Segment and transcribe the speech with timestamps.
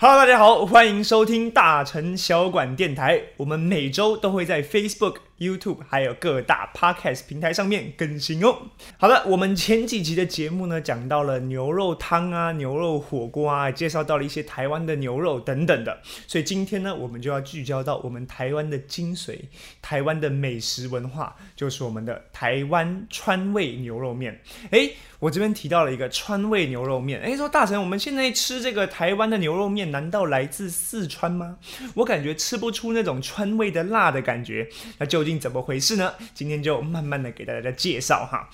[0.00, 3.20] Hello，大家好，欢迎收听大城小馆电台。
[3.38, 5.16] 我们每周都会在 Facebook。
[5.38, 8.62] YouTube 还有各大 Podcast 平台上面更新哦。
[8.96, 16.00] 好了，我们前几集的节目呢，讲到了牛肉汤啊、牛肉火锅啊，介绍到了一些台湾的牛肉等等的。
[16.26, 19.38] 所以今天呢，我们就要聚焦到我们台湾的精髓，
[19.80, 24.40] 台湾的美食文化，就是我们的台湾川味牛肉面。
[24.70, 27.20] 诶，我这边提到了一个川味牛肉面。
[27.20, 31.58] 诶，说大成，我们现在吃这个台湾的牛肉面，难道来自四川吗？
[31.94, 34.68] 我感觉吃不出那种川味的辣的感觉。
[34.98, 35.27] 那就。
[35.28, 36.12] 竟怎么回事呢？
[36.34, 38.48] 今天就慢慢的给大家介绍哈。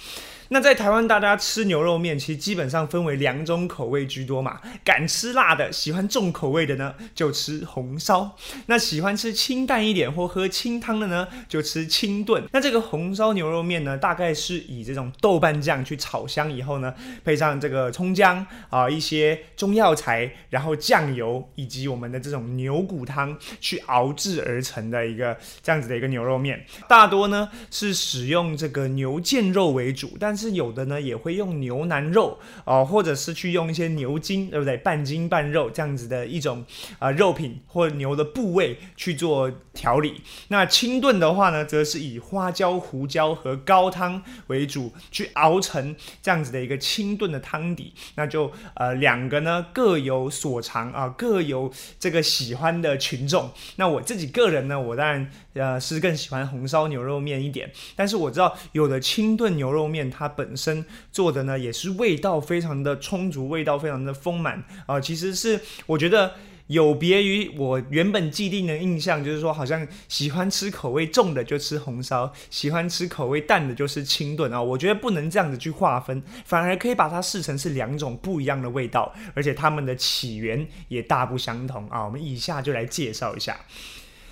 [0.49, 4.61] 那在台湾，大家吃牛肉面，其实基本上分为两种口味居多嘛。
[4.85, 8.37] 敢吃辣的，喜欢重口味的呢，就吃红烧；
[8.67, 12.45] 那喜欢吃清淡一点或喝清汤的呢，就吃清炖。
[12.53, 26.65] 那这个红烧牛肉面呢，大概是以这种豆瓣酱去炒香以后呢，配上这个葱姜啊一些中药材，然后酱油以及我们的这种牛骨汤去熬制而成的一个这样子的一个牛肉面。
[26.89, 34.77] 大多呢是使用这个牛腱肉为主，但但是有的呢也会用牛腩肉哦，或者是去用一些牛筋，对不对？
[34.79, 36.65] 半筋半肉这样子的一种
[36.99, 40.21] 啊肉品或牛的部位去做调理。
[40.49, 47.95] 那清炖的话呢，则是以花椒、胡椒和高汤为主，去熬成这样子的一个清炖的汤底。
[48.17, 53.49] 那就呃两个呢各有所长啊，各有这个喜欢的群众。
[53.77, 64.99] 那我自己个人呢，我当然呃是更喜欢红烧牛肉面一点，但是我知道有的清炖牛肉面它它本身做的呢，也是味道非常的充足，味道非常的丰满啊。
[64.99, 66.33] 其实是我觉得
[66.69, 74.63] 有别于我原本既定的印象，就是说好像喜欢吃口味重的就吃红烧，喜欢吃口味淡的就是清炖啊。
[74.63, 82.03] 我觉得不能这样子去划分，反而可以把它视成是两种不一样的味道，而且它们的起源也大不相同啊。
[82.03, 83.61] 我们以下就来介绍一下。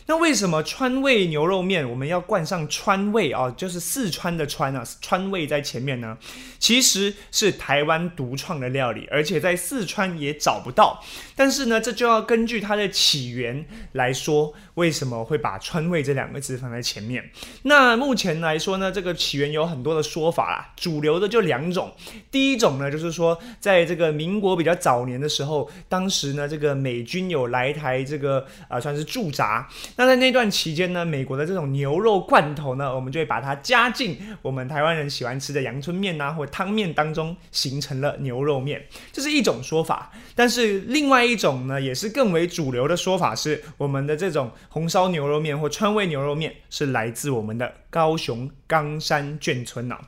[0.07, 3.51] 那为什么川味牛肉面我们要冠上川味啊？
[3.57, 6.19] 就是四川的川啊，川味在前面呢？
[6.59, 11.03] 其实是台湾独创的料理，而且在四川也找不到。
[11.35, 17.31] 但是呢，这就要根据它的起源来说，为什么会把川味这两个字放在前面？
[17.63, 21.93] 那目前来说呢，这个起源有很多的说法啦，主流的就两种。
[22.31, 29.69] 第一种呢，就是说在这个民国比较早年的时候，当时呢，这个美军有来台这个啊，算是驻扎。
[29.97, 38.83] 那在那段期间呢，美国的这种牛肉罐头呢，我们就会把它加进我们台湾人喜欢吃的阳春面呐或汤面当中，形成了牛肉面，
[39.13, 40.11] 这是一种说法。
[40.35, 49.99] 但是另外一种呢，也是更为主流的说法是，我们的这种红烧牛肉面或川味牛肉面是来自我们的高雄冈山眷村呐。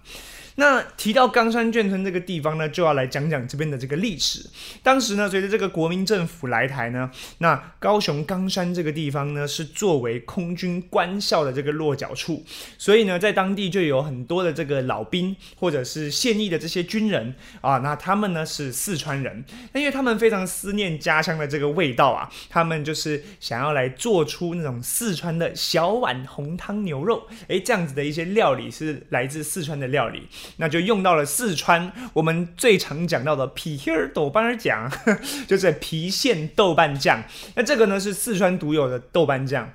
[0.57, 4.49] 那提到冈山眷村这个地方呢，就要来讲讲这边的这个历史。
[4.83, 12.45] 当时呢，随着这个国民政府来台呢，那高雄冈山这个地方呢，是作为空军官校的这个落脚处，
[12.79, 30.23] 所以呢，在当地就有很多的这个老兵或者是现役的这些军人啊，那他们呢是四川人，那因为他们非常思念家乡的这个味道啊，他们就是想要来做出那种四川的小碗红汤牛肉，诶，这样子的一些料理是来自四川的料理。
[30.57, 34.91] 那就用到了四川我们最常讲到的皮儿豆瓣酱，
[35.49, 37.23] 就是郫县豆瓣酱。
[37.55, 39.73] 那这个呢是四川独有的豆瓣酱，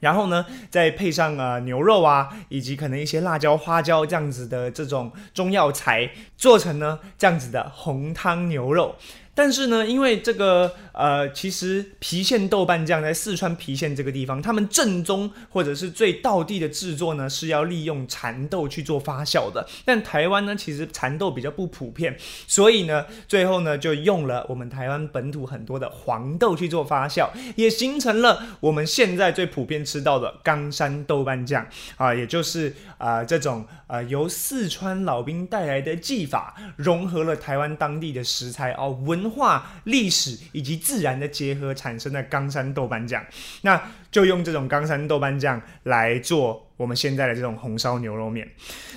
[0.00, 8.96] 然后呢再配上啊牛肉啊，以及可能一些辣椒、花椒这样子的这种中药材，做成呢这样子的红汤牛肉。
[9.34, 19.66] 但是呢，因为这个呃，其实郫县豆瓣酱在四川郫县这个地方，他们正宗或者是最道地的制作呢，是要利用蚕豆去做发酵的。
[19.86, 22.14] 但台湾呢，其实蚕豆比较不普遍，
[22.46, 31.66] 所以呢，最后呢，就用了我们台湾本土很多的黄豆去做发酵，也形成了我们现在最普遍吃到的冈山豆瓣酱
[31.96, 39.21] 啊，也就是啊这种呃由四川老兵带来的技法，融合了台湾当地的食材哦温。
[39.22, 43.24] 文化、历史以及自然的结合产生的冈山豆瓣酱，
[43.60, 43.80] 那
[44.10, 46.68] 就用这种冈山豆瓣酱来做。
[46.82, 48.50] 我们现在的这种红烧牛肉面，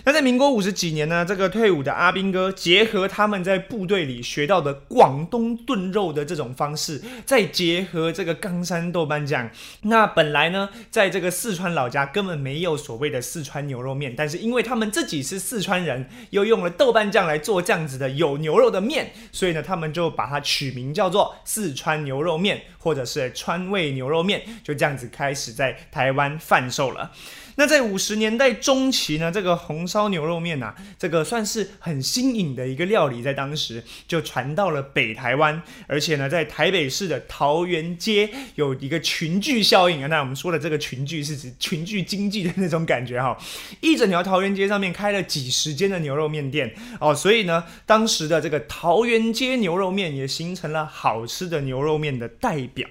[0.05, 9.47] 那在民国五十几年呢，这个退伍的阿兵哥结合他们在部队里学到的广东炖肉的这种方式，再结合这个冈山豆瓣酱，
[9.83, 27.11] 那本来呢，在这个四川老家根本没有所谓的四川牛肉面，但是因为他们自己是四川人，又用了豆瓣酱来做这样子的有牛肉的面，所以呢，他们就把它取名叫做四川牛肉面，或者是川味牛肉面，就这样子开始在台湾贩售了。
[27.57, 40.07] 那在五十年代中期呢，这个红烧牛肉面呐，这个算是很新颖的一个料理，在当时就传到了北台湾，而且呢，在台北市的桃园街有一个群聚效应啊。
[40.07, 43.35] 那我们说的这个群聚是指群聚经济的那种感觉哈，
[43.79, 52.87] 一整条桃园街上面开了几十间的牛肉面店哦，所以呢，当时的这个桃园街牛肉面也形成了好吃的牛肉面的代表。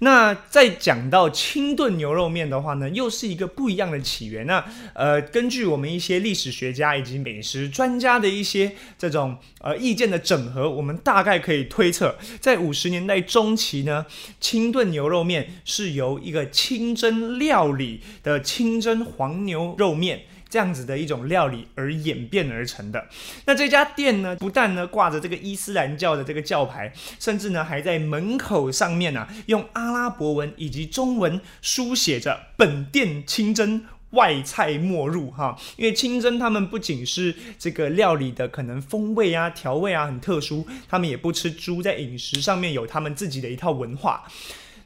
[0.00, 4.46] 那再讲到清炖牛肉面的话呢，又是一个不一样的起源。
[4.46, 14.04] 那呃，根据我们一些历史学家以及美食专家的一些这种呃意见的整合，我们大概可以推测，在五十年代中期呢，
[14.38, 20.20] 清炖牛肉面是由一个清真料理的清真黄牛肉面。
[20.48, 23.06] 这样子的一种料理而演变而成的。
[23.44, 35.58] 那这家店呢，不但呢挂着这个伊斯兰教的这个教牌，甚至呢还在门口上面呢用阿拉伯文以及中文书写着“本店清真外菜莫入”哈。
[35.76, 44.24] 因为清真他们不仅是这个料理的可能风味啊、调味啊很特殊，他们也不吃猪，在饮食上面有他们自己的一套文化。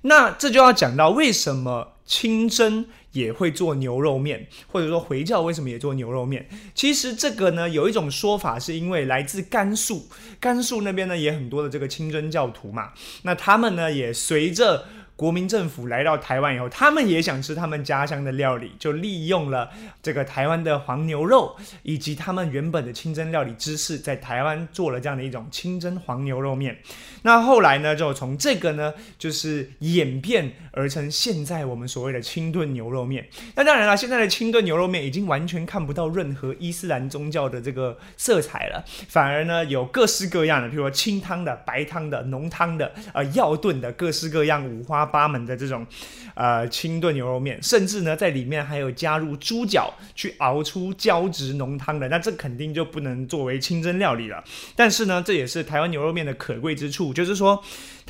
[0.02, 2.86] 那这就要讲到为什么清真。
[3.12, 6.48] 也会做牛肉面，或者说回教为什么也做牛肉面？
[6.76, 10.06] 其实这个呢，有一种说法是因为来自甘肃，
[10.38, 12.92] 甘肃那边呢也很多的这个清真教徒嘛，
[13.22, 14.84] 那他们呢也随着。
[15.20, 19.68] 国民政府来到台湾以后，他们也想吃他们家乡的料理，就利用了
[20.02, 26.78] 这个台湾的黄牛肉以及他们原本的清真料理知识，在台湾做了这样的一种清真黄牛肉面。
[27.20, 33.28] 那后来呢，就从这个呢，就是演变而成现在我们所谓的清炖牛肉面。
[33.56, 45.09] 那当然了，现在的清炖牛肉面已经完全看不到任何伊斯兰宗教的这个色彩了，反而呢有各式各样的，比如说清汤的、白汤的、浓汤的、呃药炖的，各式各样五花。
[45.10, 45.86] 八门的这种，
[46.34, 54.42] 呃，清炖牛肉面，甚至呢，在里面还有加入猪脚去熬出胶质浓汤的，那这肯定就不能作为清真料理了。
[54.76, 57.62] 但是呢，这也是台湾牛肉面的可贵之处，就是说，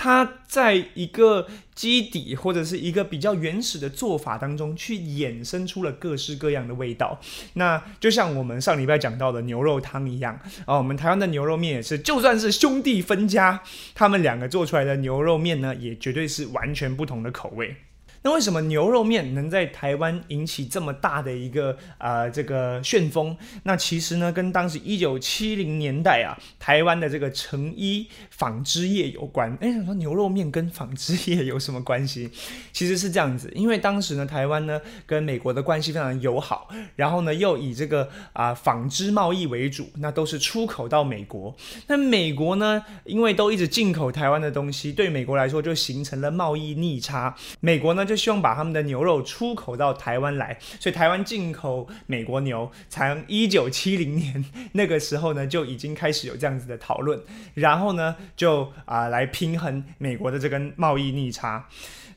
[0.02, 7.20] 它在一个基底或者是一个比较原始的做法当中，去衍生出了各式各样的味道。
[7.55, 13.62] 那就像我们上礼拜讲到的牛肉汤一样，啊，我们台湾的牛肉面也是，就算是兄弟分家，
[13.94, 16.91] 他们两个做出来的牛肉面呢，也绝对是完全。
[16.91, 17.76] 不同的口味。
[18.23, 23.35] 那为什么牛肉面能在台湾引起这么大的一个呃这个旋风？
[23.63, 29.57] 那其实呢，跟当时一九七零年代啊，台湾的这个成衣纺织业有关。
[29.63, 32.31] 哎，想说牛肉面跟纺织业有什么关系？
[32.73, 41.57] 其实是这样子，因为当时呢，台湾呢跟美国的关系非常友好，然后呢又以这个啊纺织贸易为主，那都是出口到美国。
[41.87, 47.35] 那美国呢，因为都一直进口台湾的东西，对美国来说就形成了贸易逆差。
[47.61, 48.07] 美国呢。
[48.11, 57.21] 就希望把他们的牛肉出口到台湾来，所以台湾进口美国牛，从一九七零年那个时候呢，就已经开始有这样子的讨论，
[57.55, 61.69] 然后呢，就啊来平衡美国的这个贸易逆差。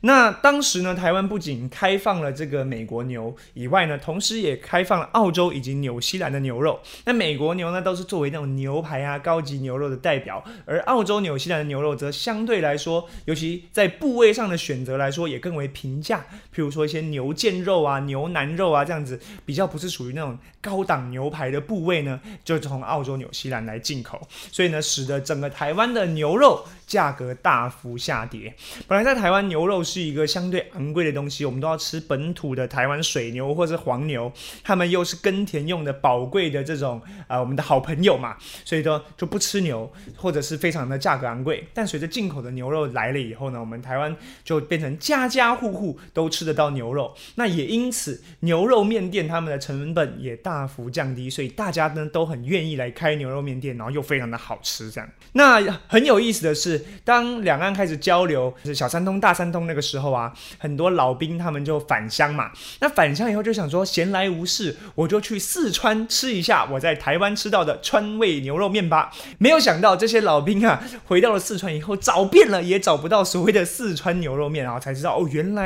[0.06, 6.82] 那当时呢，台湾不仅开放了这个美国牛以外呢，同时也开放了澳洲以及纽西兰的牛肉。
[7.06, 16.20] 那美国牛呢，都是作为那种牛排啊、高级牛肉的代表，而澳洲、纽西兰的牛肉则相对来说，尤其在部位上的选择来说，也更为平价。
[16.56, 24.26] 譬如说一些牛腱肉啊、牛腩肉啊这样子，比较不是属于那种高档牛排的部位呢，就从澳洲、纽西兰来进口。
[24.50, 28.54] 所以呢，使得整个台湾的牛肉价格大幅下跌。
[28.88, 34.32] 本来在台湾牛肉是一个相对昂贵的东西，我们都要吃本土的台湾水牛或者黄牛，
[34.64, 41.68] 他们又是耕田用的宝贵的这种呃我们的好朋友嘛，所以说就不吃牛，或者是非常的价格昂贵。
[41.74, 55.08] 但随着进口的牛肉来了以后呢，我们台湾就变成家家户户都吃得到牛肉，那也因此牛肉面店他们的成本也大幅降低，所以大家呢都很愿意来开牛肉面店，然后又非常的好吃这样。
[55.34, 59.44] 那很有意思的是，当两岸开始交流，就是小三通、大三。
[59.44, 62.50] 山东那个时候啊，很多老兵他们就返乡嘛。
[62.80, 69.12] 那返乡以后就想说，闲来无事，我就去四川吃一下我在台湾吃到的川味牛肉面吧。
[69.38, 75.63] 没有想到这些老兵啊，回到了四川以后，找遍了也找不到所谓的四川牛肉面，然后才知道哦，原来。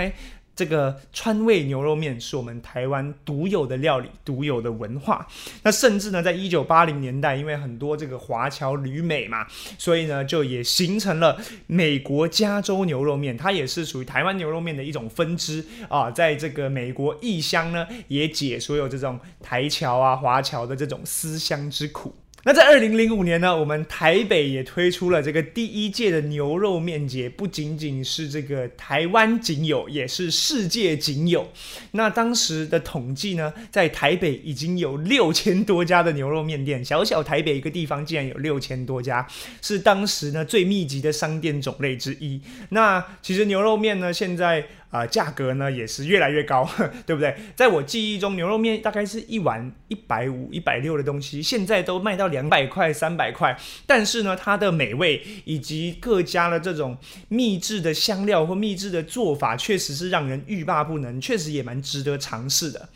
[0.56, 5.28] 这个川味牛肉面是我们台湾独有的料理，独有的文化。
[5.62, 9.46] 那甚至呢，在一九八零年代，因为很多这个华侨旅美嘛，
[9.78, 16.10] 所以呢，就也形成了美国加州牛肉面，它也是属于台湾牛肉面的一种分支啊。
[16.10, 22.16] 在这个美国异乡呢，也解所有这种台侨啊、华侨的这种思乡之苦。
[22.48, 31.46] 那在二零零五年呢，我们台北也推出了这个第一届的牛肉面节，不仅仅是这个台湾仅有，也是世界仅有。
[31.92, 39.28] 那当时的统计呢，在台北已经有六千多家的牛肉面店，小小台北一个地方竟然有六千多家，
[39.62, 42.40] 是当时呢最密集的商店种类之一。
[42.70, 44.66] 那其实牛肉面呢，现在。
[44.90, 46.68] 啊，价格呢也是越来越高，
[47.06, 47.36] 对不对？
[47.56, 53.58] 在我记忆中，牛肉面大概是一碗一百五、一百六的东西，现在都卖到两百块、三百块。
[53.86, 62.88] 但是呢，它的美味以及各家的这种秘制的香料或秘制的做法，确实是让人欲罢不能，确实也蛮值得尝试的。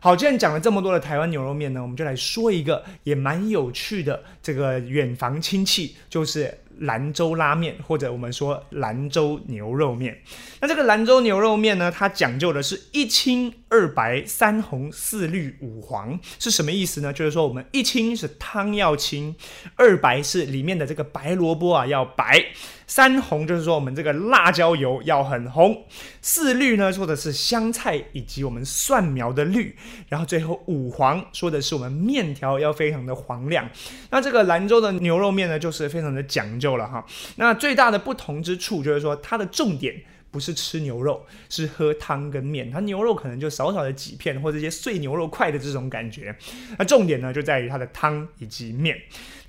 [0.00, 6.58] 好，既然讲了这么多的台湾牛肉面呢，我们就来说一个也蛮有趣的这个远房亲戚，就是。
[6.80, 10.22] 兰州拉面，或者我们说兰州牛肉面。
[10.60, 17.12] 那这个兰州牛肉面呢，它讲究的是一清二白三红四绿五黄，是什么意思呢？
[17.12, 19.34] 就是说我们一清是汤要清，
[19.76, 22.46] 二白是里面的这个白萝卜啊要白。
[22.88, 25.84] 三红就是说我们这个辣椒油要很红，
[26.20, 29.76] 四绿呢说的是香菜以及我们蒜苗的绿，
[30.08, 33.68] 然后最后五黄说的是我们面条要非常的黄亮。
[34.10, 37.06] 那这个兰州的牛肉面呢，就是非常的讲究了哈。
[37.36, 39.94] 那最大的不同之处就是说它的重点。
[40.30, 42.70] 不是吃牛肉，是喝汤跟面。
[42.70, 46.34] 它牛肉可能就少少的几片，或者一些碎牛肉块的这种感觉。
[46.78, 48.96] 那重点呢，就在于它的汤以及面。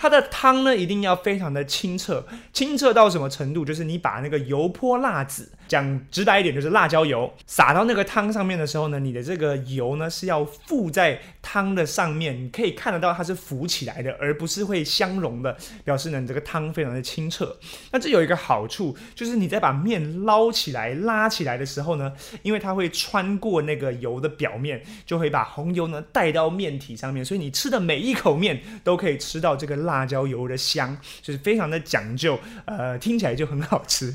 [0.02, 3.66] 它的汤呢，一定要非常的清澈，清澈到什么程度？
[3.66, 17.58] 就是你把那个油泼辣子，讲直白一点，就是辣椒油撒到那个汤上面的时候呢，你的这个油呢是要附在汤的上面，你可以看得到它是浮起来的，而不是会相融的，表示呢你这个汤非常的清澈。
[17.92, 29.80] 那这有一个好处，就是你再把面捞起起来、拉起来的时候呢，因为它会穿过那个油的表面，就会把红油呢带到面体上面，所以你吃的每一口面都可以吃到这个。
[29.80, 34.14] 辣椒油的香就是非常的讲究，呃，听起来就很好吃。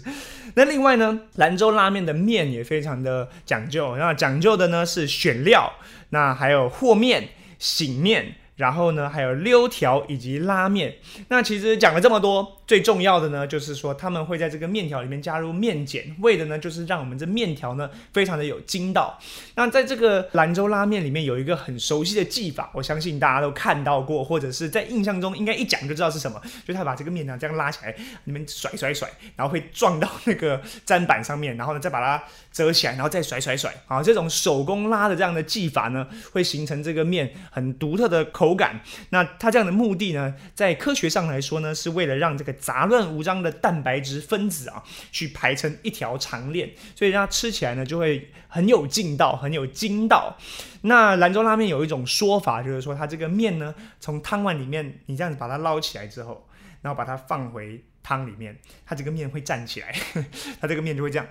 [0.54, 5.72] 那另外呢，兰州拉面的面也非常的讲究，那讲究的呢是选料，
[6.10, 8.36] 那还有和面、醒面。
[8.56, 10.94] 然后呢，还有溜条以及拉面。
[11.26, 19.18] 那其实讲了这么多，最重要的呢，就是说他们会在这个面条里面加入面碱，为的呢就是让我们这面条呢非常的有筋道。
[19.56, 27.90] 那在这个兰州拉面里面有一个很熟悉的技法，我相信大家都看到过，或者是在印象中应该一讲就知道是什么，就他把这个面条这样拉起来，
[28.24, 33.74] 里面甩甩甩，然后会撞到那个砧板上面，然后呢再把它折起来，然后再甩甩甩。
[33.86, 38.44] 好，这种手工拉的这样的技法呢，会形成这个面很独特的口。
[38.44, 38.78] 口感，
[39.08, 44.82] 那它这样的目的呢，在科学上来说呢，是为了让这个杂乱无章的蛋白质分子啊，
[45.12, 50.36] 去排成一条长链，所以它吃起来呢，就会很有劲道，很有筋道。
[50.82, 56.48] 那兰州拉面有一种说法，就是说它这个面呢，从汤碗里面，你这样子把它捞起来之后，
[56.82, 59.94] 然后把它放回汤里面，它这个面会站起来，
[60.60, 61.26] 它这个面就会这样。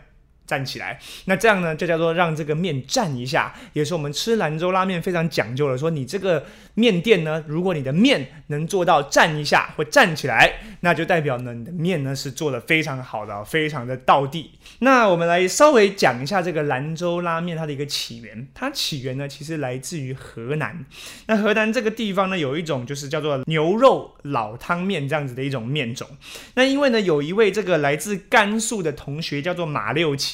[0.45, 5.77] 站起来，那这样呢，就叫做让这个面站一下，也是我们吃兰州拉面非常讲究的。
[5.77, 14.51] 说你这个面店呢，如果你的面能做到站一下或站起来，那就代表呢你的面呢是做的非常好的，非常的到地。
[14.79, 18.45] 那我们来稍微讲一下这个兰州拉面它的一个起源。
[18.53, 20.85] 它起源呢其实来自于河南。
[21.27, 26.05] 那河南这个地方呢有一种就是叫做牛肉老汤面这样子的一种面种。
[26.55, 30.32] 那因为呢有一位这个来自甘肃的同学叫做马六七。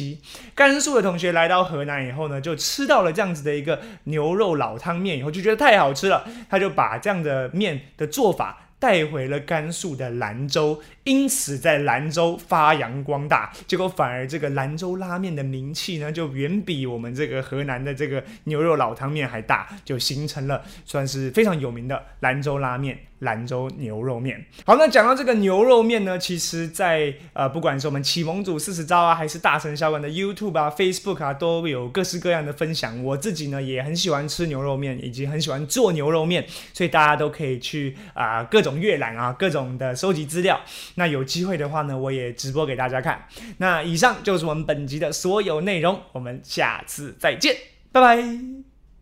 [0.55, 13.51] 甘肃的同学来到河南以后呢，就吃到了这样子的一个牛肉老汤面，以后就觉得太好吃了，他就把这样的面的做法带回了甘肃的兰州，因此在兰州发扬光大。
[13.65, 22.99] 结果反而这个兰州拉面的名气呢，就远比我们这个河南的这个牛肉老汤面还大，就形成了算是非常有名的兰州拉面。
[23.19, 33.03] 兰州牛肉面，好，那讲到这个牛肉面呢，其实，在呃，不管是我们启蒙组四十招啊，还是大神小馆的 YouTube 啊、Facebook 啊，都有各式各样的分享。
[33.03, 40.57] 我自己呢，也很喜欢吃牛肉面，以及很喜欢做牛肉面，所以大家都可以去啊，各种阅览啊，各种的收集资料。
[40.99, 43.25] 那有机会的话呢，我也直播给大家看。
[43.57, 47.55] 那以上就是我们本集的所有内容，我们下次再见，
[47.93, 48.68] 拜拜。